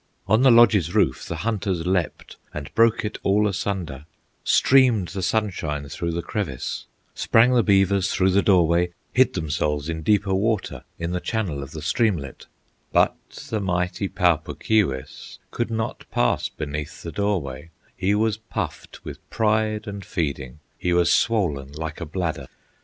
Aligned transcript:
On 0.27 0.41
the 0.41 0.49
lodge's 0.49 0.95
roof 0.95 1.27
the 1.27 1.35
hunters 1.45 1.85
Leaped, 1.85 2.37
and 2.55 2.73
broke 2.73 3.05
it 3.05 3.19
all 3.21 3.47
asunder; 3.47 4.05
Streamed 4.43 5.09
the 5.09 5.21
sunshine 5.21 5.87
through 5.89 6.09
the 6.11 6.23
crevice, 6.23 6.87
Sprang 7.13 7.53
the 7.53 7.61
beavers 7.61 8.11
through 8.11 8.31
the 8.31 8.41
doorway, 8.41 8.91
Hid 9.13 9.35
themselves 9.35 9.89
in 9.89 10.01
deeper 10.01 10.33
water, 10.33 10.85
In 10.97 11.11
the 11.11 11.19
channel 11.19 11.61
of 11.61 11.69
the 11.69 11.83
streamlet; 11.83 12.47
But 12.91 13.15
the 13.51 13.59
mighty 13.59 14.07
Pau 14.07 14.37
Puk 14.37 14.61
Keewis 14.63 15.37
Could 15.51 15.69
not 15.69 16.09
pass 16.09 16.49
beneath 16.49 17.03
the 17.03 17.11
doorway; 17.11 17.69
He 17.95 18.15
was 18.15 18.37
puffed 18.37 19.05
with 19.05 19.29
pride 19.29 19.85
and 19.85 20.03
feeding, 20.03 20.61
He 20.79 20.93
was 20.93 21.13
swollen 21.13 21.73
like 21.73 22.01
a 22.01 22.07
bladder. 22.07 22.47